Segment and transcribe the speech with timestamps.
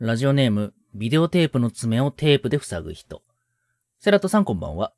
[0.00, 3.20] ラジオネーム、ビデオテープの爪をテープで塞ぐ人。
[3.98, 4.92] セラトさんこんばんは。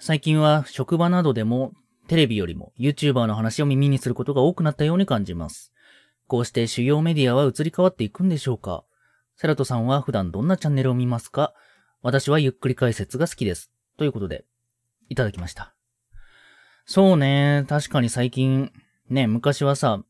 [0.00, 1.74] 最近は職場などでも
[2.06, 5.70] テレビよりも YouTuber の話を耳にすることが多くなったように感じます。
[6.28, 8.84] こうして主要メディアは移り変わっていくんでしょうか
[9.36, 11.52] セラトさんは普段どんなチャンネルを見ますか
[12.00, 13.70] 私はゆっくり解説が好きです。
[13.98, 14.46] ということで、
[15.10, 15.74] いただきました。
[16.86, 18.72] そうね、確かに最近、
[19.10, 20.02] ね、昔はさ、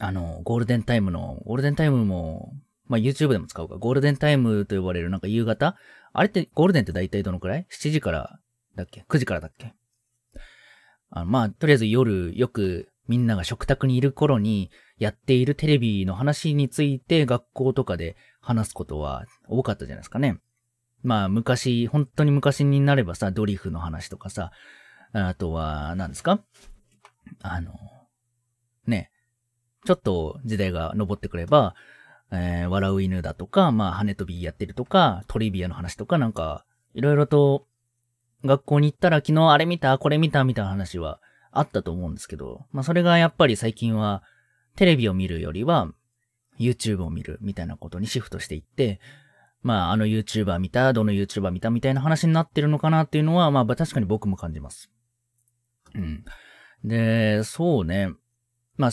[0.00, 2.52] あの、ゴールデンタイムの、ゴールデンタイムも、
[2.86, 3.76] まあ、YouTube でも使うか。
[3.76, 5.76] ゴールデンタイムと呼ばれるなんか夕方？
[6.12, 8.38] あれって、ゴールデンって大体どのくらい ?7 時から
[8.76, 9.74] だっけ ?9 時からだっけ？
[11.10, 20.38] あのまあ、とりあえず夜、よくみんなが食卓にいる頃にやっているテレビの話について学校とかで話すことは多かったじゃないですかね。
[21.02, 24.52] まあ、昔、本当に昔になればさ、ドリフの話とかさ、
[25.12, 26.40] あとは、何ですか？
[27.42, 27.72] あの、
[28.86, 29.10] ね、
[29.84, 31.74] ちょっと時代が登ってくれば、
[32.34, 37.66] えー、笑う犬だとか、まあ、羽飛びやってるとか、トリビアの話とか、なんか、いろいろと、
[38.44, 41.18] 学校に行ったら昨日あれ見たこれ見たみたいな話は
[41.50, 44.22] あったと思うんですけど、まあ、それがやっぱり最近は、
[44.76, 45.88] テレビを見るよりは、
[46.58, 49.00] YouTube を見るみたいなことにシフトしていって、
[49.62, 54.90] まあ、あの YouTuber 見た、どの YouTuber 見たみたいな話になってるのかなっていうのは、まあ、確かに僕も感じます。
[55.94, 56.24] うん。
[56.84, 58.10] で、そうね。
[58.76, 58.90] まあ、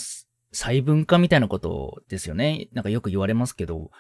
[0.51, 2.67] 細分化みたいなことですよね。
[2.73, 3.91] なんかよく言われますけど、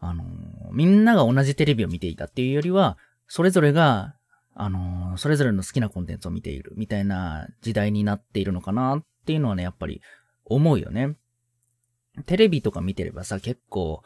[0.00, 0.24] あの、
[0.72, 2.96] みんなが同じテレビを見ていたっていうよりは、
[3.26, 4.14] それぞれが、
[4.54, 10.00] あの、それぞれの好きなコンテンツを見ているみたいな時代になっているのかなっていうのはね、やっぱり
[10.44, 11.16] 思うよね。
[12.26, 14.02] テレビとか見てればさ、結構、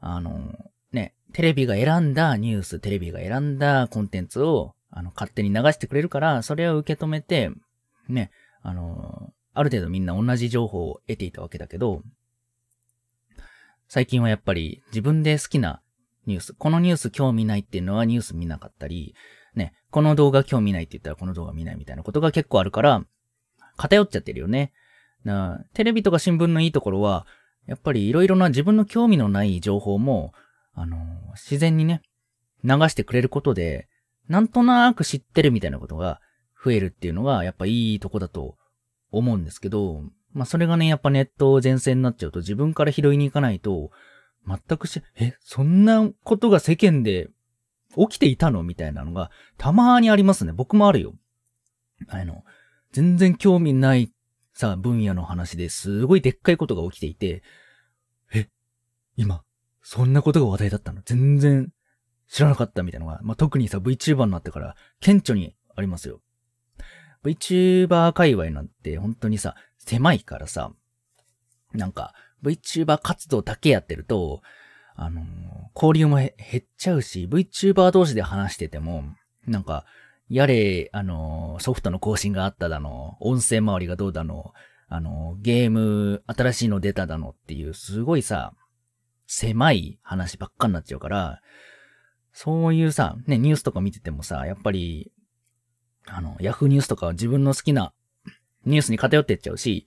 [0.00, 0.54] あの、
[0.92, 7.50] ね、テレビが選んだニュース、テレビが選んだコンテンツを、あの、勝手に流してくれるから、それを受け止めて、
[8.08, 8.30] ね、
[8.62, 12.02] あのある程度みんな同じ情報を得ていたわけだけど、
[13.88, 15.80] 最近はやっぱり自分で好きな
[16.26, 19.14] ニュース、このニュース興味ないっていうのはニュース見なかったり、
[19.54, 23.02] ね、この動画興味ないって言ったらこの動画見ないみたいなことが結構あるから、
[23.78, 24.72] 偏っちゃってるよね。
[25.24, 27.26] なテレビとか新聞のいいところは、
[27.66, 30.34] やっぱりいろいろな自分の興味のない情報も、
[30.74, 30.98] あの、
[31.34, 32.02] 自然にね、
[32.62, 33.88] 流してくれることで、
[34.28, 36.20] なんとなく知ってるみたいなことが
[36.62, 38.56] 増えるっていうのが、やっぱいいとこだと
[39.10, 40.02] 思うんですけど、
[40.32, 43.90] まあそれがね、やっぱネット前線になっちゃうと自分から拾いに行かないと、
[44.46, 47.30] 全くし、え、そんなことが世間で
[47.96, 48.62] 起きていたの？
[48.62, 50.52] みたいなのがたまにありますね。
[50.52, 51.14] 僕もあるよ。
[52.08, 52.44] あの、
[52.92, 54.12] 全然興味ない
[54.52, 57.42] さ、分野の話ですごいでっかいことが起きていて、
[58.32, 58.48] え、
[59.16, 59.42] 今、
[59.82, 61.00] そんなことが話題だったの？
[61.04, 61.72] 全然
[62.28, 66.20] 知らなかったみたいなのが、まあ、特にさ、VTuber になってから顕著にありますよ。
[67.26, 70.72] VTuber 界隈なんて本当にさ、狭いからさ、
[71.72, 74.42] なんか VTuber 活動だけやってると、
[74.94, 75.24] あのー、
[75.74, 79.04] 交流も減っちゃうし、VTuber 同士で話してても、
[79.46, 79.84] なんか、
[80.28, 84.54] やれ、あのー、ソフトの更新があっただの、音声周りがどうだの、
[84.88, 88.54] あのー、ゲーム、新しいの出ただのっていう、すごいさ、
[89.26, 91.40] 狭い話ばっかになっちゃうから、
[92.32, 95.12] そういうさ、ね、ニュースとか見ててもさ、やっぱり、
[96.06, 97.92] あの、ヤフーニュースとかは自分の好きな
[98.64, 99.86] ニュースに偏ってっちゃうし、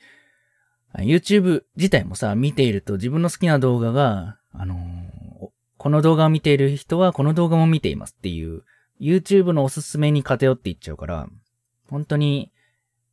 [0.98, 8.64] YouTube 自体もさ、見ていると自分の好きな動画が、あのー、この動画を見ている人はこの動画も見ていますっていう、
[9.00, 11.28] YouTube のおすすめに偏っていっちゃうから、
[11.90, 12.52] 本当に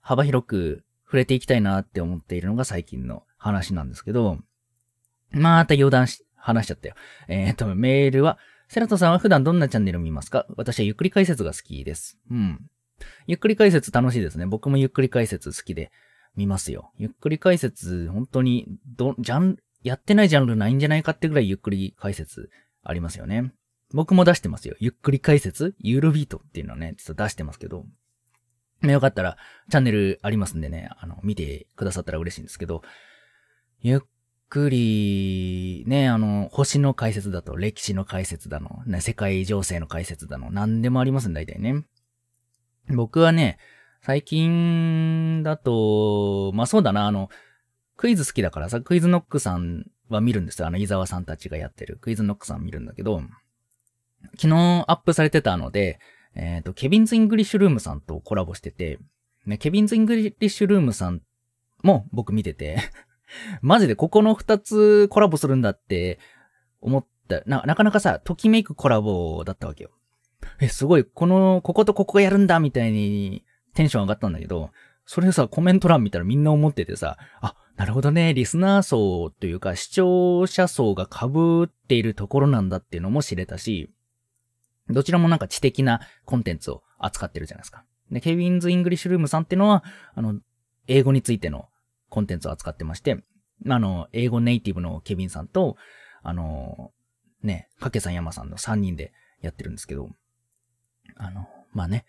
[0.01, 4.39] 幅広く触れていきたいなって思っているのが最近の話なんですけど、
[5.31, 6.95] また余談し、話しちゃったよ。
[7.29, 10.47] えっ、ー、と、メールは、セラトさんは普段どんなチャンネルを見ますか？
[10.57, 12.19] 私はゆっくり解説が好きです。
[12.31, 12.69] うん。
[13.27, 14.47] ゆっくり解説楽しいですね。
[14.47, 15.91] 僕もゆっくり解説好きで
[16.37, 16.93] 見ますよ。
[16.99, 22.51] ゆっくり解説、本当に、ど、ジャン、やってないジャンルないんじゃないかってぐらいゆっくり解説
[22.83, 23.53] ありますよね。
[23.93, 24.75] 僕も出してますよ。
[24.81, 25.77] ゆっくり解説？
[25.79, 27.85] ユーロビートっていうのはね、ちょっと出してますけど。
[28.83, 29.37] よかったら、
[29.71, 32.83] チャンネルありますんでね、あの、見てくださったら嬉しいんですけど、
[33.81, 34.01] ゆっ
[34.49, 41.85] くり、ね、あの、星の解説だと、歴史の解説だの、ね、世界情勢の解説だの、何でもありますん、大体ね。
[42.89, 43.59] 僕はね、
[44.03, 47.29] 最近だと、まあそうだな、あの、
[47.97, 50.69] クイズ好きだからさ、クイズノックさんは見るんですよ。
[50.69, 53.23] あの、伊沢さんたちがやってるクイズノックさん見るんだけど、
[54.37, 55.99] 昨日アップされてたので、
[56.35, 58.99] えっ、ー、と、ケビンズ・イングリッシュルームさんとコラボしてて、
[59.47, 61.23] ね、ケビンズ・イングリッシュルームさん
[61.83, 62.79] も僕見てて
[63.63, 66.19] マジでここの二つコラボするんだって
[66.81, 69.91] 思ったな、なかなかさ、ときめくコラボだったわけよ。
[70.61, 73.45] え、すごい、この、こことここがやるんだみたいに
[73.75, 74.71] テンション上がったんだけど、
[75.05, 81.27] それさ、コメント欄見たらみんな思っててさ、あ、なるほどね、リスナー層というか視聴者層が被
[81.65, 83.93] っているところなんだっていうのも知れたし、
[84.89, 87.85] どちらもなんか知的なコンテンツを扱ってるじゃないですか。
[88.11, 89.85] で、ケビンズ・イングリッシュルームさんっていうのは、
[90.15, 90.41] あの、
[90.87, 91.69] 英語についての
[92.09, 93.23] コンテンツを扱ってまして、
[93.69, 95.77] あの、英語ネイティブのケビンさんと、
[96.23, 96.93] あの、
[97.43, 100.11] ね、かけさん山さんの3人でやってるんですけど、
[101.17, 102.05] あの、まあね、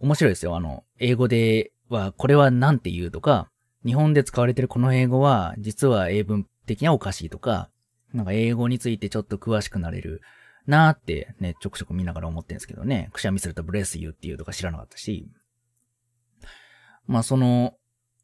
[0.00, 0.56] 面白いですよ。
[0.56, 3.50] あの、英語では、これは何て言うとか、
[3.84, 7.70] 日本で使われてるこの英語は、実は英文的にはおかしいとか、
[8.12, 10.22] なんか英語についてちょっと詳しくなれる
[10.66, 15.28] なーってね、ちょくちょく見ながら思ってるんですけどね、くしゃみするとブレスユーっていうとか知らなかったし、
[17.06, 17.74] まあその、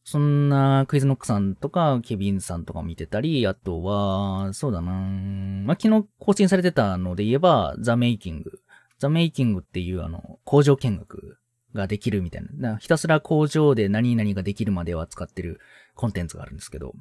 [0.04, 8.60] そんなクイズノックさんとかケビンさんとか見てたり、あとは、そうだなまあ昨日更新されてたので言えば、ザ・メイキング。
[9.04, 11.38] ザ・メイキングっていうあの、工場見学
[11.74, 12.76] ができるみたいな。
[12.78, 15.60] ひたすら工場で何々ができるまでを扱ってる
[15.94, 16.94] コンテンツがあるんですけど、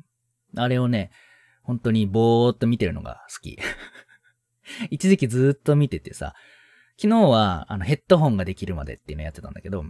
[0.57, 1.11] あれをね、
[1.63, 3.57] 本当にぼーっと見てるのが好き。
[4.91, 6.35] 一時期ずーっと見ててさ、
[6.97, 9.85] 昨日はあのヘッドホンができるまでっていうのやってたんだけど、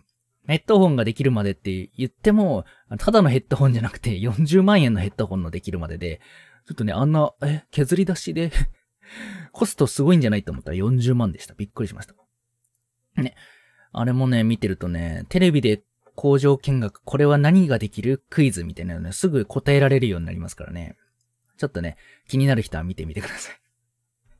[0.47, 2.65] ヘッドホンができるまでって言っても、
[2.99, 6.21] ただのヘッドホンじゃなくて40万円のヘッドホンのできるまでで、
[6.67, 8.51] ちょっとね、あんな、え、削り出しで
[9.53, 11.53] コストすごいんじゃないと思ったら40万でした。
[11.53, 12.15] びっくりしました。
[13.21, 13.35] ね。
[13.93, 15.83] あれもね、見てるとね、テレビで
[16.15, 20.97] 工場見学、これは何ができるクイズみたいなのね、すぐ答えられるようになりますからね。
[21.57, 21.97] ちょっとね、
[22.27, 23.61] 気になる人は見てみてください。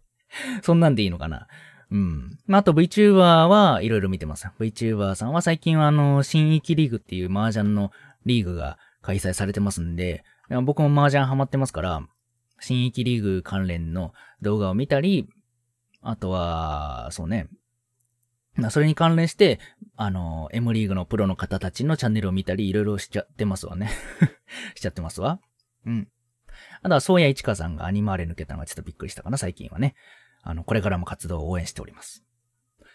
[0.63, 1.48] そんなんでいいのかな
[1.92, 2.39] うん。
[2.48, 4.48] まあ、あと VTuber はいろいろ見てます。
[4.60, 7.92] VTuber さんは最近はあの、新域リーグっていう麻雀の
[8.25, 10.24] リーグが開催されてますんで、
[10.63, 12.07] 僕も麻雀ハマってますから、
[12.63, 15.27] 新域リーグ関連の動画を見たり、
[16.01, 17.50] あとは、そうね、
[18.69, 19.60] それに関連して、
[19.98, 23.89] あの、M リーグのプロの方たちのチャンネルを見たり、いろいろしちゃってますわね。
[24.75, 25.39] しちゃってますわ。
[25.86, 26.07] うん。
[26.83, 29.95] あとは、そうやいちかさんがアニマーレ抜けたのがちょっとびっくりしたかな、最近はね。
[30.42, 32.24] あの、これからも活動を応援しております。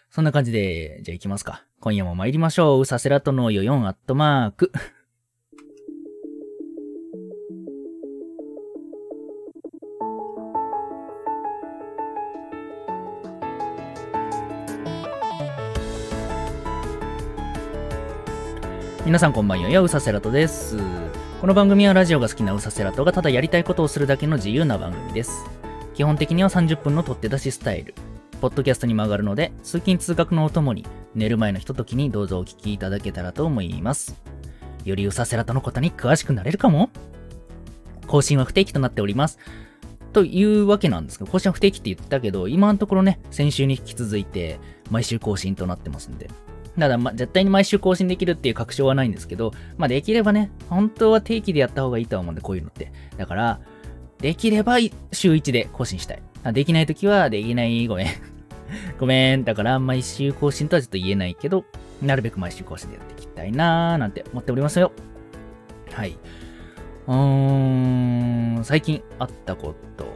[0.09, 1.65] そんな感じで、じゃあ行きますか。
[1.79, 2.81] 今夜も参りましょう。
[2.81, 4.71] うさせらとのよ4アットマーク。
[19.09, 20.77] 皆さんこんばんは、うさせらとです。
[21.41, 25.47] この番組はラジオが好きなうさせらとがただやりたいことをするだけの自由な番組です。
[25.95, 27.95] 基本的には30分の取って出しスタイル。
[28.39, 30.85] ポッドキャストにも上がるので、通勤通学のお供に、
[31.15, 34.21] 寝る前のひとときにどうぞお聞きいただけたらと思います。
[34.85, 36.91] よりうさせらとのことに詳しくなれるかも
[38.05, 39.39] 更新は不定期となっております。
[40.13, 44.59] というわけなんですけど、更新は不定期って言ったけど、今のところね、先週に引き続いて、
[44.91, 46.29] 毎週更新となってますんで、
[46.77, 52.91] ただ、ま、絶対に毎週更新できるっていう確証はないんですけど、まあ、できればね、本当は定期でやった方がいいとは思うんで、こういうのって。
[53.17, 53.59] だから、
[54.19, 54.77] できれば
[55.11, 56.21] 週1で更新したい。
[56.53, 58.07] できないときは、できない、ごめん。
[58.99, 59.43] ごめん。
[59.43, 61.65] だから、毎週更新とはちょっと言えないけど、
[62.01, 64.91] なるべく毎週更新でやっていきたいなーなんて思っておりますよ。
[65.91, 66.17] はい。
[67.07, 70.07] うーん、最近あったこと。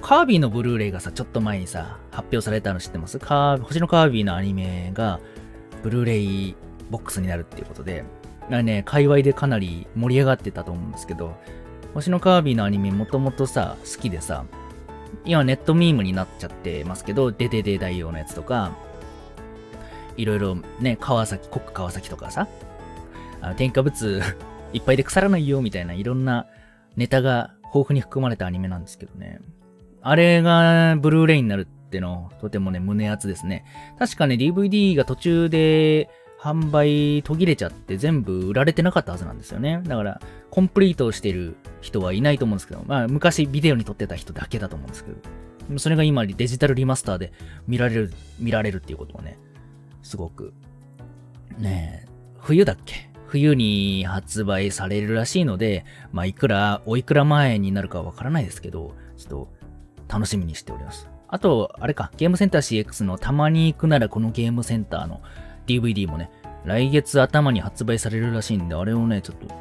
[0.00, 3.18] カービィのブルーレイがさ、ちょっと前にさ、発表されたの知ってます？
[3.18, 5.20] カー星のカービィのアニメが、
[5.82, 6.56] ブルーレイ
[6.90, 8.04] ボックスになるっていうことで、
[8.50, 11.36] あね、界隈でかなり盛り上がってたと思うんですけど、
[11.94, 14.44] 星のカービィのアニメもともとさ、好きでさ、
[15.24, 18.72] 今ネットミームになっちゃってますけど、デデデ大王のやつとか、
[20.16, 22.48] いろいろね、川崎、国川崎とかさ、
[23.40, 24.22] あの添加物
[24.72, 26.46] いっぱいで腐らないよみたいないろんな
[26.96, 29.40] ネタが豊富に含まれたアニメなんですけどね。
[30.02, 33.64] あれがブルーレイになるっての、とてもね、胸熱ですね。
[33.98, 39.80] 確かね、DVD が途中で販売途切れちゃって全部売られてなかったはずなんですよね。
[39.84, 47.32] だから、コンプリートしてる人はいないと思うんですけど、まあ、昔ビデオに撮ってた人だけだと思うんですけど、それが今デジタルリマスターで
[47.66, 49.38] 見られる、見られるっていうことはね、
[50.02, 50.52] すごく、
[51.58, 53.08] ねえ、冬だっけ？
[53.26, 59.48] 冬に発売されるらしいので、まあ、いくら、おいくら前になるかわからないですけど、ちょっと
[60.08, 61.10] 楽しみにしております。
[61.28, 65.20] あと、あれか、ゲームセンター CX のたまに行くならこのゲームセンターの
[65.66, 66.30] DVD もね、
[66.64, 69.54] 来月頭に発売されるらしいんで、あれをね、ちょっと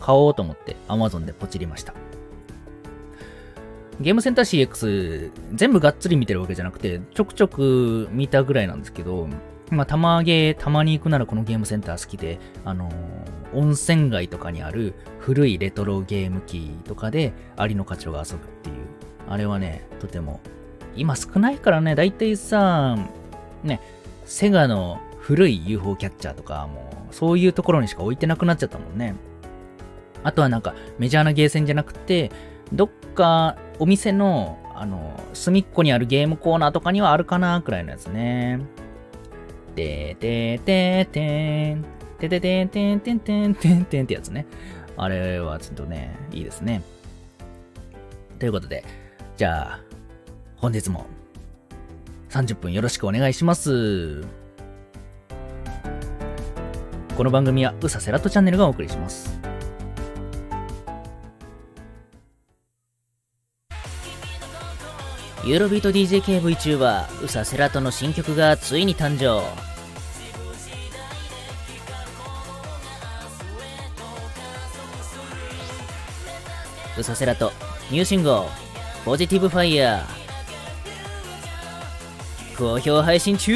[0.00, 1.94] 買おうと思って Amazon でポチりました。
[4.00, 9.28] ゲームセンター CX 全部がっつり見てるわけじゃなくて、ちょくちょく見たぐらいなんですけど、
[9.70, 12.94] まあ、たまげ、たまに行くならこのゲームセンター好きで、あのー、
[13.54, 18.76] 温泉街とかにある古いレトロゲーム機とかで、アリの課長が遊ぶっていう、
[19.28, 20.40] あれはね、とても
[20.96, 22.96] 今少ないからね、だいたいさ、
[23.62, 23.80] ね、
[24.24, 29.14] セガの古い UFO キャッチャーとか、もう、そういうところにしか置いてなくなっちゃったもんね。
[30.22, 32.30] あとはなんか、メジャーなゲーセンじゃなくて、
[32.72, 38.60] どっか、お店の、あの、隅っこにあるゲームコーナーとかにはあるかな、くらいのやつね。
[39.74, 41.84] ててててん。
[42.18, 44.46] てててんてんてんてんてんてんってやつね。
[44.96, 46.82] あれはちょっとね、いいですね。
[48.38, 48.84] ということで、
[49.36, 49.85] じゃあ、
[50.66, 51.06] 本日も
[52.30, 54.22] 30分よろしくお願いします。
[57.16, 59.38] この番組はうさセラットチャンネルがお送りします。
[65.44, 69.44] ユーロビート DJKVTuber うさセラトの新曲がついに誕生
[76.98, 77.52] うさせらと
[77.88, 78.34] ニューシングル
[79.04, 80.15] ポジティブファイヤー
[82.58, 83.52] 好評配信中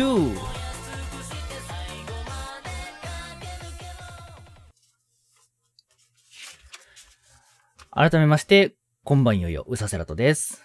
[7.90, 10.62] 改めまして、こんばんよよ、うさせらとです。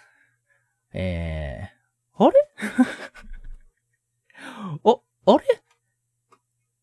[0.92, 2.36] えー、あれ？
[4.84, 5.62] あ、あれ？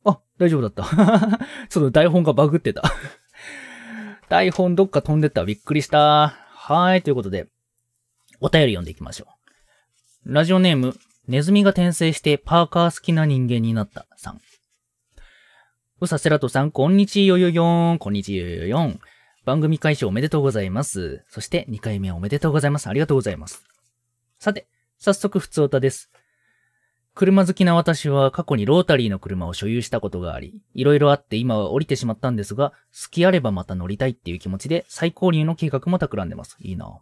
[0.06, 0.84] あ、大丈夫だった。
[1.70, 2.84] ちょっと台本がバグってた
[4.28, 6.30] 台本どっか飛んでったびっくりした。
[6.30, 7.48] はい、ということで、
[8.40, 9.28] お便り読んでいきましょ
[10.26, 10.34] う。
[10.34, 14.42] ラジオネーム、ネズミが転生してパーカー好きな人間になったさん。
[16.02, 19.00] うさセラトさん、こんにちよよよーん、こんにちよよよん。
[19.46, 21.24] 番組開始おめでとうございます。
[21.30, 22.88] そして2回目おめでとうございます。
[22.88, 23.64] ありがとうございます。
[24.38, 26.12] さて、早速普通歌です。
[27.16, 36.58] 車好きな私は過去にロータリーの車を所有したことがあり、いろいろあって今は降りてしまったんですが、好きあればまた乗りたいっていう気持ちで再購入の計画も企んでます。
[36.60, 37.00] いいな。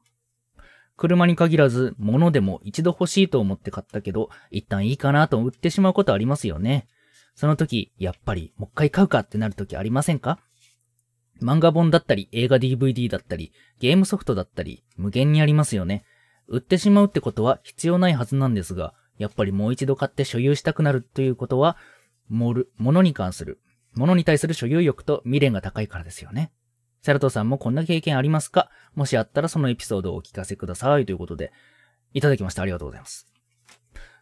[1.01, 6.87] 車に限らず、物でも一度欲しいと思って買ったけど、一旦いいかなと売ってしまうことありますよね。
[7.33, 10.37] その時、やっぱりもう一回買うかってなる時ありませんか？
[11.41, 16.03] 漫画本だったり、映画 DVD だったり、ゲームソフトだったり、無限にありますよね。
[16.47, 21.77] 売ってしまうってことは必要ないはずなんですが、やっぱりもう一度買って所有したくなるということは、
[22.29, 23.59] もる、物に関する、
[23.95, 26.51] 物に対する所有欲と未練が高いからですよね。
[27.01, 28.69] セラトさんもこんな経験ありますか？
[28.93, 31.51] もしあったらそのエピソードをお聞かせくださいということで、
[32.13, 32.61] いただきました。
[32.61, 33.27] ありがとうございます。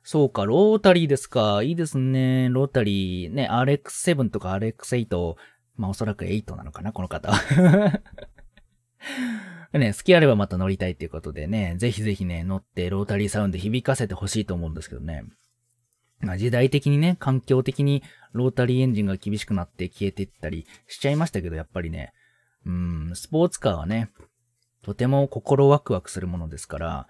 [0.04, 1.62] そうか、ロータリーですか？
[1.62, 2.50] いいですね。
[2.50, 5.36] ロータリー、ね、RX7 とか RX8、
[5.76, 8.02] まあおそらく8なのかな、この方は。
[9.74, 15.26] ね、好きあればまた乗りたいっていうことでね、ぜひぜひね、乗ってロータリーサウンド響かせてほしいと思うんですけどね。
[16.22, 22.14] まあ、時代的にね、環境的にロータリーエンジンが厳しくなって消えていったりしちゃいましたけど、やっぱりね、
[22.66, 24.10] うん、スポーツカーはね、
[24.82, 27.08] とても心ワクワクするものですから、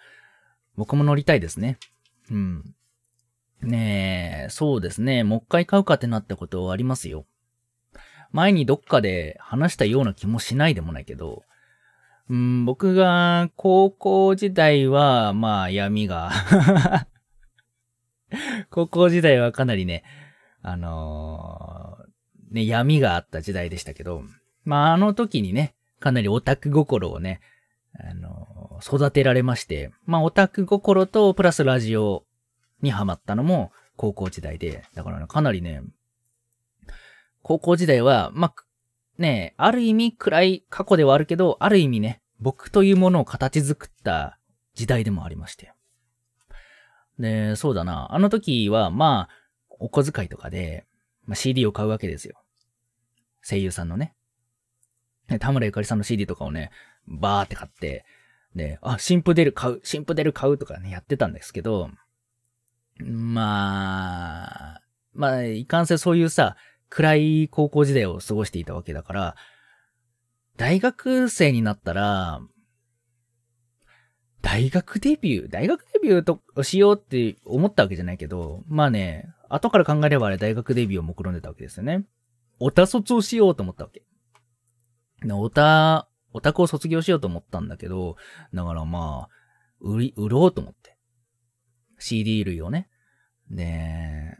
[0.75, 1.77] 僕も乗りたいですね。
[2.31, 2.75] うん。
[3.61, 5.23] ねえ、そうですね。
[5.23, 7.25] もう一回買うかってなったことはありますよ。
[8.31, 11.43] 前にどっかで話したような気もしないでもないけど、
[12.29, 16.31] うん、僕が高校時代は、まあ闇が
[18.69, 20.03] 高校時代はかなりね、
[20.61, 24.23] あのー、ね、闇があった時代でしたけど、
[24.69, 27.41] まああの時にね、かなりオタク心をね、
[27.99, 32.23] あの、育てられまして、まあオタク心とプラスラジオ
[32.83, 35.81] にハマったのも高校時代で、だからね、かなりね、
[37.41, 38.63] 高校時代は、まあ、
[39.17, 44.37] ねある意味暗い過去ではあるけど、ある意味ね、僕というものを形作った
[44.75, 45.73] 時代でもありまして。
[47.17, 48.13] で、そうだな。
[48.13, 50.85] あの時は、まあ、お小遣いとかで、
[51.25, 52.43] まあ、CD を買うわけですよ。
[53.41, 54.13] 声優さんのね。
[55.37, 56.71] 田村ゆかりさんの CD とかをね、
[57.07, 58.05] バーって買って、
[58.55, 61.91] で、あ、新譜出る買う、新譜出る買うとかね、やってたんですけど、
[62.99, 64.81] まあ、
[65.13, 66.55] まあ、いかんせそういうさ、
[66.89, 69.35] 暗い高校時代を過ごしていたわけだから、
[70.57, 72.41] 大学生になったら、
[74.41, 82.05] 大学デビュー大学デビューとしようって思ったわけじゃないけど、まあね、後から考えればあれ大学デビューを目論んでたわけですよね。
[82.59, 84.03] オタ卒をしようと思ったわけ。
[85.31, 88.15] オタ、オタクを卒業しようと思ったんだけど、
[88.53, 89.29] だからまあ、
[89.81, 90.97] 売り、売ろうと思って。
[91.97, 92.89] CD 類をね。
[93.49, 94.37] で、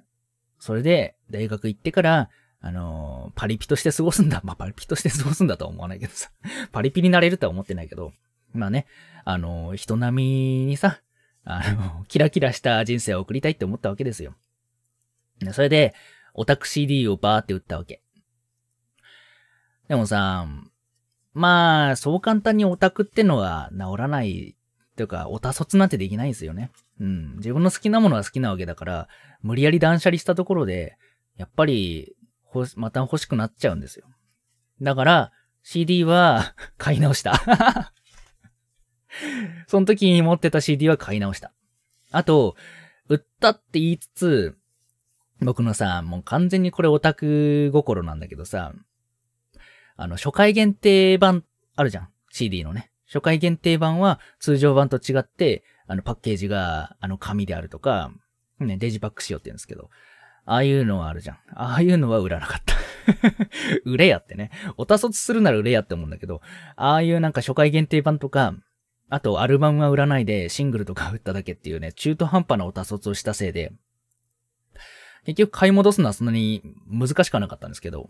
[0.60, 2.30] それで、大学行ってから、
[2.62, 4.42] あの、パリピとして過ごすんだ。
[4.44, 6.30] まあ、パリピとして過ごすんだとは思わないけどさ。
[6.72, 8.14] パリピになれるとは思ってないけど。
[8.54, 8.86] まあね、
[9.26, 11.02] あの、人並みにさ、
[11.46, 14.36] あの、キラキラした人生を送りたいって思ったわけですよ。
[15.54, 15.94] それで、
[16.34, 18.02] オタク CD をバーって売ったわけ。
[19.90, 20.48] でもさ、
[21.34, 24.56] まあ、そう簡単にオタクってのは治らない
[24.96, 26.72] というか、オタ卒なんてできないんですよね。
[27.00, 27.36] うん。
[27.38, 29.08] 自分の好きなものは好きなわけだから、
[29.42, 30.98] 無理やり断捨離したところで、
[31.38, 34.06] やっぱり、ほまた欲しくなっちゃうんですよ。
[34.82, 35.32] だから、
[35.64, 37.94] CD は 買い直した
[39.68, 41.52] その時に持ってた CD は買い直した。
[42.12, 42.56] あと、
[43.08, 44.58] 売ったって言いつつ、
[45.42, 48.74] 僕のさ、もう完全にこれオタク心なんだけどさ、
[50.02, 51.44] あの、初回限定版
[51.76, 52.10] あるじゃん。
[52.32, 52.90] CD のね。
[53.06, 58.12] 初回限定版は通常版と違って、あの、パッケージが、あの、紙であるとか、
[58.60, 59.90] ね、デジパックしようって言うんですけど、
[60.46, 61.38] ああいうのはあるじゃん。
[61.54, 62.76] ああいうのは売らなかった。
[63.84, 64.52] 売れやってね。
[64.78, 66.42] おたそつするなら売れやって思うんだけど、
[66.78, 68.56] ああいうなんか初回限定版とか、
[69.10, 73.74] あとアルバムは売らないでシングルとか売っただけっていうね、中途半端なおたそつをしたせいで、
[75.26, 78.10] 結局買い戻すのはそんなに難しくはなかったんですけど、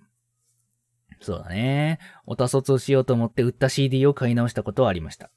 [1.22, 2.00] そうだね。
[2.26, 5.30] おたそつをしようと思って売った CD を買い直したことはありました。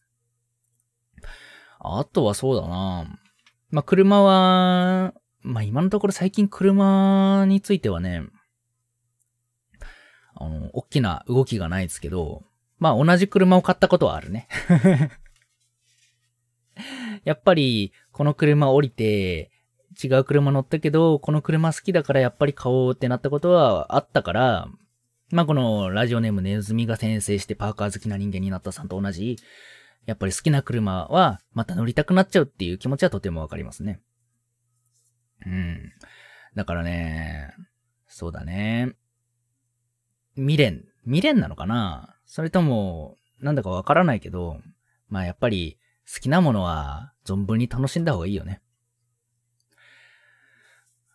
[1.81, 3.07] あとはそうだな
[3.71, 8.23] まあ、車は、まあ、今のところ最近車についてはね、
[10.35, 12.45] あの、大きな動きがないですけど、
[12.79, 14.47] まあ、同じ車を買ったことはあるね。
[17.25, 19.51] やっぱり、この車降りて、
[20.03, 24.69] 違う車乗ったけど、この車好きだからやっぱり買おうってなったことはあったから、
[25.33, 29.39] まあ、このラジオネームネズミが先制してパーカー好きな人間になったさんと同じ、
[30.05, 34.01] やっぱり好きな車はまた乗りたくなっちゃうっていう気持ちはとてもわかりますね。
[35.47, 35.93] うん。
[36.55, 37.55] だからね、
[38.09, 38.93] そうだね。
[40.35, 42.15] 未練、未練なのかな？
[42.27, 44.61] それとも、なんだかわからないけど、
[45.09, 45.79] まあやっぱり
[46.13, 48.62] 好きなものは存分に楽しんだ方がいいよね。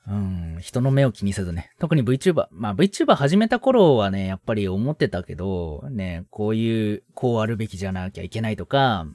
[0.09, 1.71] うん、人の目を気にせずね。
[1.79, 2.47] 特に VTuber。
[2.51, 9.05] まあ VTuber 始めた頃はね、やっぱり思ってたけど、ね、こういう、こうあるべきじゃなきゃいけないとか、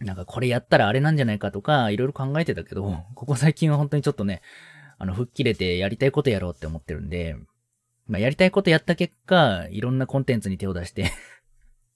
[0.00, 4.42] なんかこれやったらあれなんじゃないかとか、いろいろ考えてたけど、ここ最近は本当にちょっとね、
[4.98, 7.36] あの、吹っ切れてやりたいことやろうって思ってるんで、
[8.06, 11.10] まあやりたいことやった結果、いろんなコンテンツに手を出して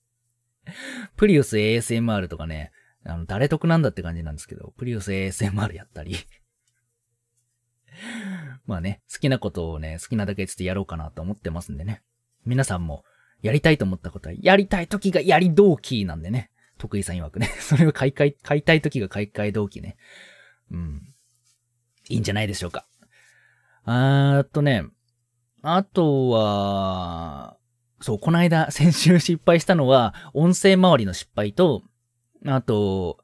[1.17, 2.73] プリウス ASMR とかね、
[3.05, 6.17] あの、誰得なんだって感じなんですけど、プリウス ASMR やったり
[8.67, 12.03] まあね、好きなことをね、好きなだけつってやろうかなと思ってますんでね。
[12.45, 13.05] 皆さんも、
[13.43, 16.51] やりたいと思ったことは、やりたい時がやり動機なんでね。
[16.79, 17.47] 得意さん曰くね。
[17.61, 19.97] それを買い替え、買いたい時が買い替え動機ね。
[20.71, 21.15] うん。
[22.09, 22.87] いいんじゃないでしょうか。
[23.85, 24.85] あーっとね、
[25.63, 27.57] あとは、
[28.01, 31.83] そう、この間、先週失敗したのは、音声周りの失敗と、
[32.47, 33.19] あと、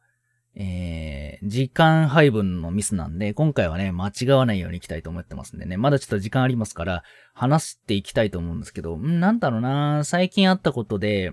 [0.58, 7.02] えー、時間配分のミスなんで、今回はね、間違わないようにいきたいと思ってますんでね、まだちょっと時間ありますから、
[7.34, 10.02] 話していきたいと思うんですけど、んなんだろうな。
[10.04, 11.30] 最近あったことで、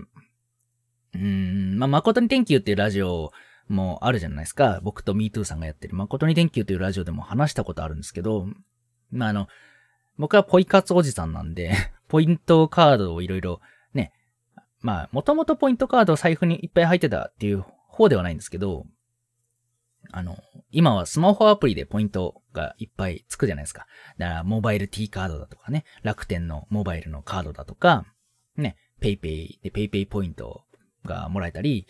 [1.14, 3.32] うん、まあ、誠に天気っていうラジオ
[3.68, 4.80] もあるじゃないですか。
[4.82, 5.94] 僕と MeToo さんがやってる。
[5.94, 8.46] 誠に天気というラジオでも話したことあるんですけど、
[9.10, 9.48] まあ、あの、
[10.18, 11.72] 僕はポイ活おじさんなんで
[12.08, 13.60] ポイントカードをいろいろ
[13.94, 14.12] ね、
[14.80, 18.86] まあ、もともとポイントカードを財布にいっぱい入ってたっていう方ではないんですけど、
[20.16, 20.38] あの、
[20.70, 23.88] 今はスマホアプリでポイントがいっぱいつくじゃないですか。
[24.16, 28.04] だから、モバイル T カードだとかね、楽天のモバイルのカードだとか、
[28.56, 30.62] ね、ペイペイでペイペイポイント
[31.04, 31.88] がもらえたり、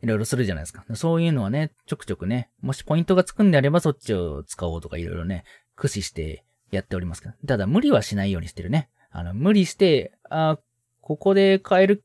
[0.00, 0.82] いろいろするじゃないですか。
[0.94, 5.44] そういうのはね、ちょくちょくね、もしポイントがつくんであればそっちを使おうとかいろいろね、
[5.76, 7.34] 駆使してやっておりますけど。
[7.46, 8.88] ただ無理はしないようにしてるね。
[9.10, 10.58] あの、無理して、あ、
[11.02, 12.02] ここで買える、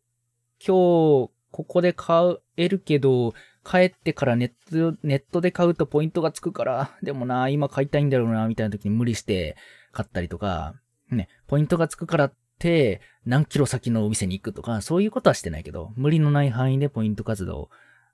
[0.59, 3.33] 今日、ここで買えるけど、
[3.65, 9.55] 帰ってからネット、ネットで買うとポイントがつくから、でもな、今買いたいんだろうな、みたいな時に無理して
[9.91, 10.75] 買ったりとか、
[11.09, 17.69] ね、ポイントがつくからって、何キロ先のお店に行くとか、そういうことはしてないけど、無理のない範囲でポイント活動を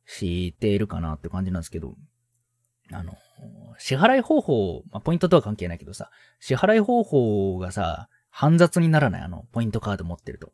[0.05, 1.95] しているかなって感じなんですけど、
[2.91, 3.13] あの、
[3.77, 6.09] 支払い方法、まあ、ポイントとは関係ないけどさ、
[6.39, 10.51] 支払い方法がさ、煩雑にならないあの、ポイントカード持ってると。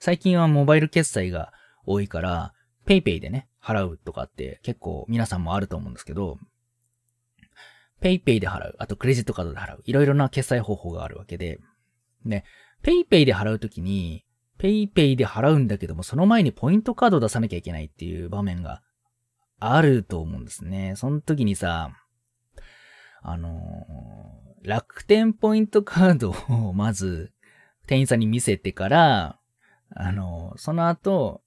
[0.00, 1.52] 最近はモバイル決済が
[1.84, 2.52] 多いから、
[2.86, 6.38] ペイペイでね、払うとかって結構皆さんもあると思うんですけど、
[8.00, 11.58] ペイペイで払う、あとクレジットカードで払う、いろいろな決済方法があるわけで、
[12.24, 12.44] で、
[12.82, 14.24] ペイペイで払うときに、
[14.58, 18.82] ペイペイで払うんだけども、その前にポイントカードを出さなきゃいけないっていう場面が
[19.58, 20.94] あると思うんですね。
[20.96, 21.90] その時にさ、
[23.22, 27.32] あのー、楽天ポイントカードをまず
[27.86, 29.38] 店員さんに見せてから、
[29.94, 31.42] あのー、その後、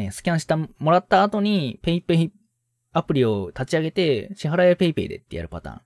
[0.00, 2.30] ね、スキャンした、もらった後に PayPay
[2.92, 5.80] アプリを立ち上げて、支払いは PayPay でってやるパターン。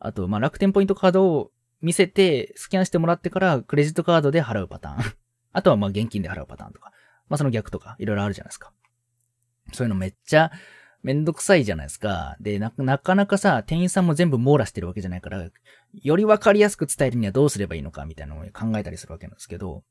[0.00, 1.50] あと、まあ、楽天ポイントカードを
[1.80, 4.96] 見せて、スキャンしてもらってからクレジットカードで払うパターン。
[5.52, 6.92] あとは、ま、現金で払うパターンとか。
[7.28, 8.72] まあ、その逆とか、いろいろあるじゃないですか。
[9.72, 10.50] そういうのめっちゃ、
[11.02, 12.36] めんどくさいじゃないですか。
[12.40, 15.48] で、な、なかなかさ、店員さんも全部網羅してるわけじゃないから、
[15.92, 19.84] よりわかりやすく伝えるにはどうすればいいのかみたいなのを考えたりするわけなんですけど、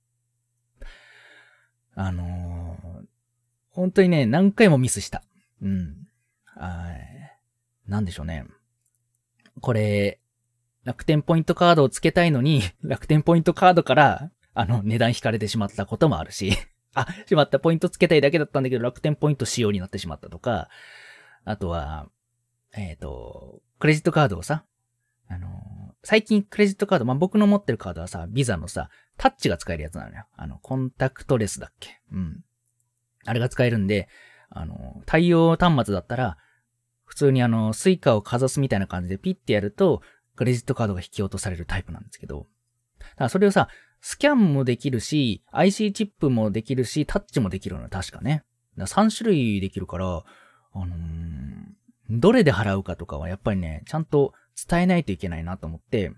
[1.95, 3.16] あのー、
[3.77, 5.21] 本当にね、何回もミスした。
[5.61, 6.07] うん。
[6.45, 7.89] はい。
[7.89, 8.43] なんでしょうね。
[9.61, 10.19] これ、
[10.83, 16.53] 楽天ポイントカードを付けたいのに、 楽天ポイントカードから、あの、値段引かれてしまったこともあるし、
[16.95, 20.69] あ、しまった、ポイント付けたいだけだったんだけど、楽天ポイント仕様になってしまったとか、
[21.45, 22.09] あとは、
[22.73, 24.65] えっ、ー、と、クレジットカードをさ、
[25.27, 30.25] あの、最近クレジットカード、まあ、僕の持ってるカードはさ、ビザのさ、タッチが使えるやつなのよ。
[30.35, 32.01] あの、コンタクトレスだっけ？
[32.11, 32.43] うん。
[33.27, 34.07] あれが使えるんで、
[34.49, 36.37] あの、対応端末だったら、
[37.05, 40.01] 普通にあの、 Suica をかざすみたいな感じでピッてやると、
[40.35, 42.47] クレジットカードが引き落とされるタイプなんですけど、
[42.99, 43.69] だからそれをさ、
[44.01, 48.43] スキャンもできるし、IC チップもできるし、タッチもできるの確かね。
[48.77, 50.23] だか3種類できるから、
[50.73, 50.89] あのー、
[52.09, 54.33] どれで払うかとかはやっぱりね、ちゃんと
[54.69, 56.11] 伝えないといけないなと思って、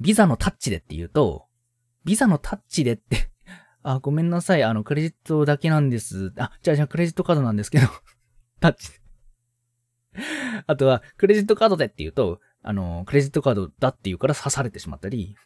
[0.00, 1.46] ビザのタッチでって言うと、
[2.04, 3.30] ビザのタッチでって
[3.90, 6.32] あ、ごめんなさい、あの、クレジットだけなんです。
[6.36, 7.86] あ、じゃあじゃあクレジットカードなんですけど
[8.60, 8.90] タッチ。
[10.66, 15.36] あとは、クレジットカードでって言うと、あの、クレジットカードだって言うから刺されてしまったり、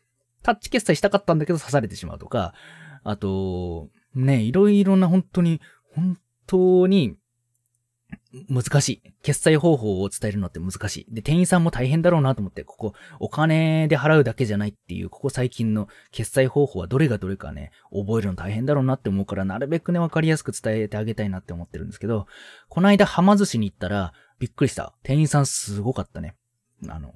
[0.43, 2.53] タッチ決済したかったんだけど刺されてしまうとか、
[3.05, 5.61] あと、ね、いろいろな本当に、
[5.95, 7.17] 本当に
[8.49, 9.03] 難しい。
[9.23, 11.15] 決済方法を伝えるのって難しい。
[11.15, 22.27] で、店員さんも大変だろうなと思って、ここ、お金で払うだけじゃないっていう、ここ最近の決済方法はどれがどれかね、覚えるの大変だろうなって思うから、なるべくね、わかりやすく伝えてあげたいなって思ってるんですけど、
[22.69, 24.95] この間、はま寿司に行ったら、びっくりした。
[25.03, 26.35] 店員さんすごかったね。
[26.89, 27.15] あの、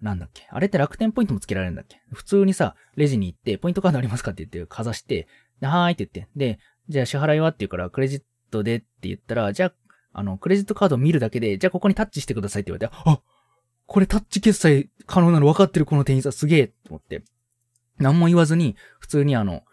[0.00, 0.46] なんだっけ。
[0.50, 5.28] あれって楽天ポイントもつけられるんだっけ普通にさ、レジに行って、ポイントカードありますかって言って、かざして、
[5.60, 9.72] はーいって言って、で、じゃあ支払いはって言うから、クレジットでって言ったら、じゃあ、
[10.12, 13.20] あの、クレジットカードを見るだけで、じゃあここにタッチしてくださいって言われて、あ
[13.86, 17.24] これタッチ決済可能なの分かってるこの店員さんすげえと思って。
[17.98, 19.64] 何も言わずに、普通にあの、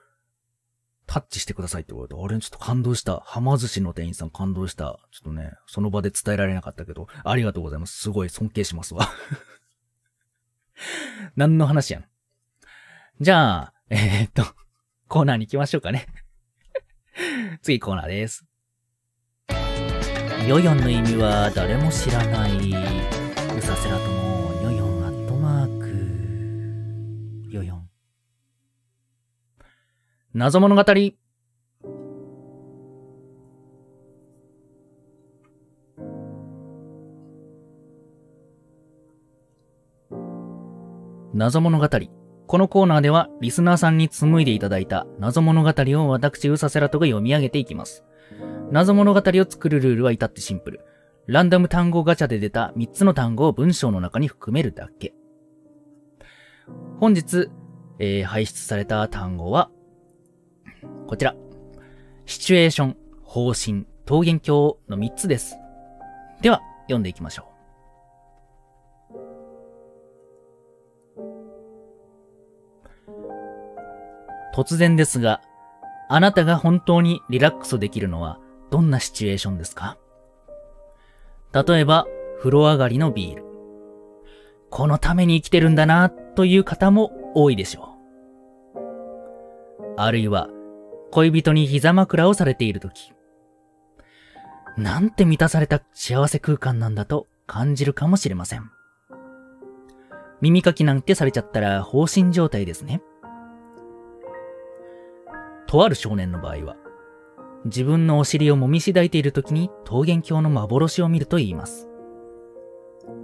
[1.05, 3.21] タッチしてくださいって言われて、あれちょっと感動した。
[3.21, 4.99] はま寿司の店員さん感動した。
[5.11, 7.97] ちょっとね、その場で伝えられなかったけど、ありがとうございます。
[7.97, 9.07] すごい尊敬しますわ
[11.37, 12.05] 何の話やん。
[13.21, 14.43] じゃあ、えー、っと、
[15.07, 16.07] コーナーに行きましょうかね
[17.61, 18.46] 次コーナーです。
[20.47, 22.51] ヨヨンの意味は誰も知らない。
[22.55, 25.77] ウサセラともヨヨンアットマー
[27.49, 27.51] ク。
[27.51, 27.89] ヨヨン。
[30.33, 30.83] 謎物語。
[41.33, 41.89] 謎物語。
[42.47, 48.05] このコーナーでは、リスナーさんに紡いでいただいた謎物語を私、ウサセラトが読み上げていきます。
[48.69, 50.82] 謎物語を作るルールは至ってシンプル。
[51.25, 55.13] ランダム単語ガチャで出た3つの単語を文章の中に含めるだけ。
[56.99, 57.49] 本日、
[57.99, 59.69] えー、排出された単語は、
[61.08, 61.36] こちら。
[62.25, 65.56] シチュエーション、方針、桃源郷の3つです。
[66.41, 67.58] では、読んでいきましょう。
[74.53, 75.41] 突然ですが、
[76.10, 79.97] あなたが本当にリラックスできるのはどんなシチュエーションですか？
[81.53, 82.06] 例えば、
[82.39, 83.43] 風呂上がりのビール。
[84.69, 87.95] このために生きてるんだな、という方も多いでしょ
[88.75, 89.93] う。
[89.97, 90.49] あるいは、
[91.12, 93.13] 恋人に膝枕をされているとき。
[94.77, 98.69] なんて満たされた幸せ空間なんだと感じるかもしれません。
[100.41, 103.01] 耳かきなんてされちゃったら放心状態ですね。
[105.65, 106.75] とある少年の場合は、
[107.67, 111.88] 自分のお尻を揉みしだいている時に桃源郷の幻を見ると言います。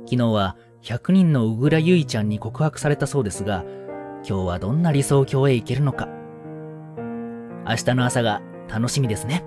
[0.05, 3.63] 昨日は100人の小倉ゆいちゃんに告白されたそうですが、
[4.27, 6.07] 今日はどんな理想郷へ行けるのか。
[7.65, 9.45] 明日の朝が楽しみですね。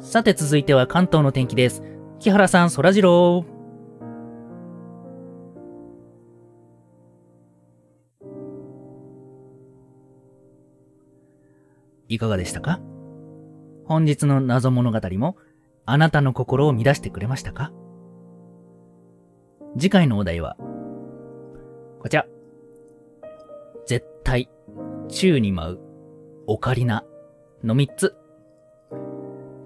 [0.00, 1.82] さて続いては関東の天気です。
[2.20, 3.58] 木原さん、そらジロー。
[12.08, 12.80] いかがでしたか？
[13.88, 15.38] 本日の謎物語も
[15.86, 17.72] あなたの心を乱してくれましたか？
[19.78, 20.58] 次回のお題は、
[21.98, 22.26] こちら。
[23.86, 24.50] 絶対、
[25.08, 25.78] 宙に舞う、
[26.46, 27.02] オカリナ
[27.64, 28.14] の3つ。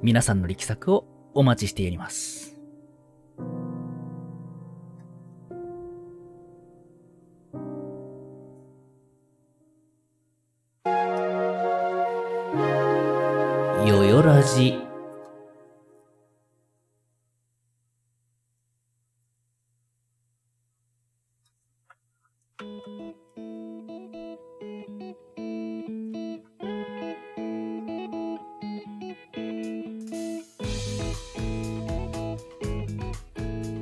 [0.02, 1.04] 皆さんの力作を
[1.34, 2.41] お待ちしております。
[14.22, 14.78] ドラジ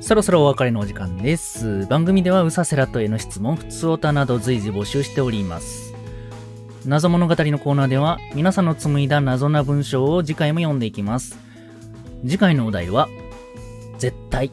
[0.00, 1.86] そろそろお別れのお時間です。
[1.86, 5.89] 番組ではうさせらとへの質問、普通おたなど随時募集しております。
[6.86, 11.38] 謎物語のコーナーでは皆さんの紡いだ謎な文章を次回も読んでいきます。
[12.22, 13.08] 次回のお題は、
[13.98, 14.50] 絶対、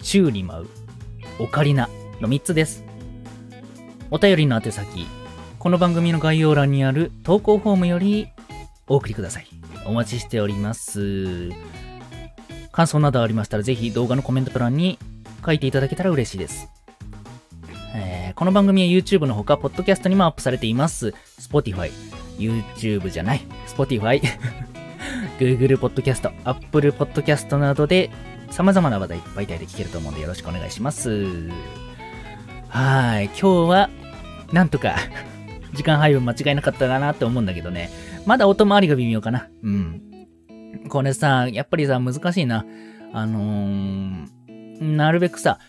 [0.00, 0.68] 宙に舞う、
[1.40, 1.88] オカリナ
[2.20, 2.84] の3つです。
[4.10, 5.06] お便りの宛先、
[5.58, 8.28] この番組の概要欄にある投稿フォームより
[8.86, 9.48] お送りください。
[9.84, 11.50] お待ちしております。
[12.70, 14.98] 感想などありましたら、ぜひ動画のコメント欄に
[15.44, 16.73] 書いていただけたら嬉しいです。
[18.44, 21.14] この番組は YouTube のほか、Podcast にもアップされています。
[21.40, 21.90] Spotify、
[22.36, 24.20] YouTube じゃない、Spotify、
[25.40, 28.10] Google Podcast、Apple Podcast などで
[28.50, 31.48] 様々な話題、媒体で聞けると思うんでよろしくお願いします。
[32.68, 33.88] はい、今日は、
[34.52, 34.96] なんとか、
[35.72, 37.88] 時間配分間違いなかったかなって思うんだけどね。
[38.26, 39.48] まだ音回りが微妙かな。
[39.62, 40.02] うん。
[40.90, 42.66] これさ、やっぱりさ、難しいな。
[43.10, 45.60] あのー、なるべくさ、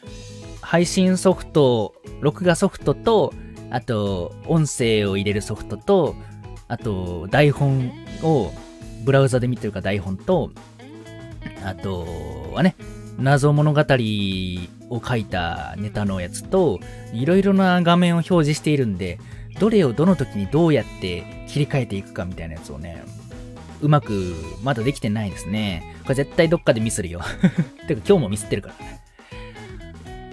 [0.59, 1.94] 配信ソフト、
[2.25, 3.33] 録画ソフトと、
[3.69, 6.15] あと、音声を入れるソフトと、
[6.67, 7.91] あと、台本
[8.23, 8.51] を
[9.03, 10.51] ブラウザで見てるか台本と、
[11.63, 12.75] あとはね、
[13.19, 16.79] 謎物語を書いたネタのやつと、
[17.13, 19.19] いろいろな画面を表示しているんで、
[19.59, 23.03] どれをどの時にどうやって切り替えていくかみたいなやつをね、
[23.81, 24.33] うまく
[24.63, 25.95] まだできてないですね。
[26.03, 27.21] これ絶対どっかでミスるよ。
[27.87, 28.75] てか今日もミスってるから。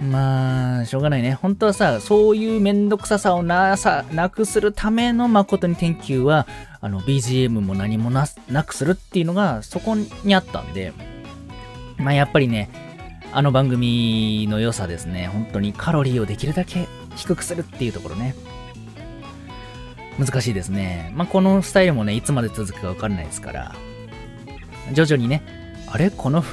[0.03, 1.33] まあ、しょうがないね。
[1.33, 6.45] 本当はさ、そういうめんどくささをなさ、なくするための誠に天球は、
[6.81, 10.91] あの、BGM も何もななくするっていうのがそこにあったんで、
[11.97, 12.69] まあやっぱりね、
[13.31, 15.27] あの番組の良さですね。
[15.27, 18.35] 本当にカロリーをできるだけ低くするっていうところね。
[20.19, 21.11] 難しいですね。
[21.15, 23.75] まあこのスタイルもね、いつまで続くかわかんないですから、
[24.91, 25.43] 徐々にね、
[25.87, 26.11] あれ？
[26.11, 26.43] この、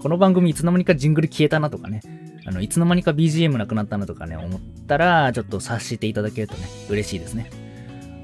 [0.00, 2.00] この番組いつの間にかジングル消えたなとかね、
[2.46, 7.50] あの、いつの間にか BGM なくなったなとかね、思ったら、ちょっと察していただけるとね、嬉しいですね。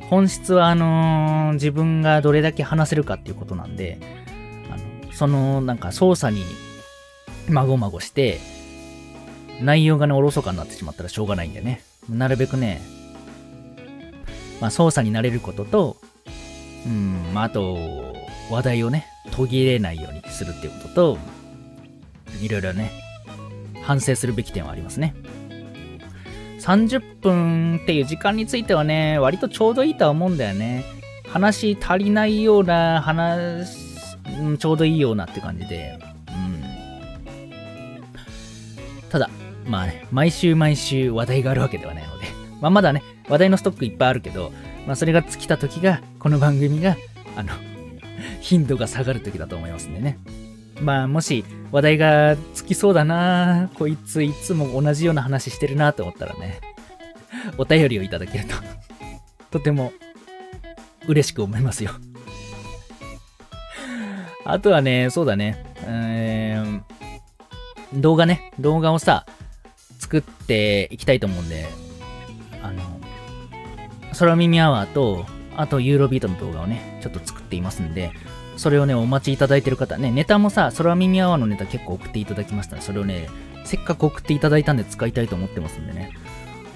[0.09, 3.99] 本質は、あのー自分がどれだけ話せるかっていうことなんで、
[4.71, 4.77] あ
[5.07, 6.45] の、その、なんか操作に、
[7.49, 8.41] まごまごして、
[9.61, 12.83] 内容がね、おろそかになってしまったらしょうがないんでね、なるべくね、
[14.61, 15.97] まあ、操作になれることと、
[16.87, 17.79] うん、まあ、あと、
[18.51, 21.19] 話題をね、途切れないようにするっていうことと、
[22.41, 22.91] いろいろね、
[23.87, 25.15] 反省するべき点はありますね。
[26.59, 30.85] 30分っていう時間についてはね、割とちょうどいいとは思うんだよね。
[31.29, 33.69] 話足りないような、話、
[34.59, 36.01] ちょうどいいようなって感じで。
[36.29, 38.03] うん。
[39.09, 39.31] ただ、
[39.69, 42.27] まあね、毎週毎週話題があるわけではないので、
[42.61, 44.51] まあまだね、話題のストックいっぱいあるけど、
[44.85, 46.97] まあそれが尽きた時が、この番組が、
[47.37, 47.53] あの、
[48.43, 50.19] 頻度が下がる時だと思いますんでね。
[50.81, 56.61] まあ、もし話題がつきそうだなこいついつも同じような話してるなと思ったらね、
[57.59, 58.55] お便りをいただけると、
[59.51, 59.93] とても
[61.07, 61.93] 嬉しく思いますよ。
[64.45, 66.97] あとはね、そうだね、えー
[67.95, 69.27] 動画ね、動画をさ、
[69.99, 71.67] 作っていきたいと思うんで、
[72.63, 72.83] あの、
[74.19, 75.25] 空耳アワーと、
[75.57, 78.13] あとユーロビートの動画をね、ちょっと作っていますんで、
[78.57, 83.29] それをね、お待ちいただいてる方、ね、ネタもさ、空耳アワーのネタ結構送っていただきましたそれをね、
[83.65, 86.13] せっかく送っていただいたんで使いたいと思ってますんでね、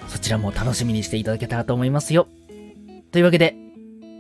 [0.09, 2.29] そちらも楽しみにしていただけたらと思いますよ。
[3.13, 3.57] というわけで、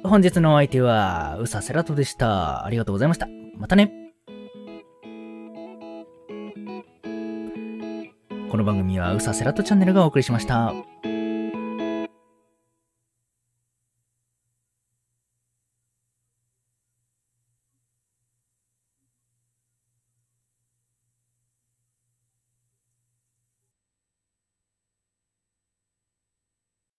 [0.04, 2.64] 本日のお相手は、うさセラトでした。
[2.64, 3.28] ありがとうございました。
[3.56, 4.00] またね。
[8.50, 10.74] この番組はうさセラトチャンネルがお送りしました。